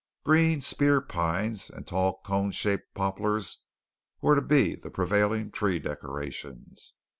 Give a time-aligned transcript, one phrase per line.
[0.23, 3.61] Green spear pines and tall cone shaped poplars
[4.19, 6.95] were to be the prevailing tree decorations.